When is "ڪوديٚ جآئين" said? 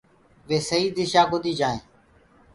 1.31-1.81